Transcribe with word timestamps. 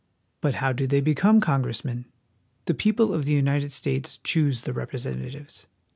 But 0.41 0.55
how 0.55 0.73
do 0.73 0.87
they 0.87 0.99
become 0.99 1.39
congressmen? 1.39 2.05
The 2.65 2.73
people 2.73 3.13
of 3.13 3.25
the 3.25 3.33
United 3.33 3.71
States 3.71 4.17
choose 4.23 4.63
the 4.63 4.73
representatives. 4.73 5.67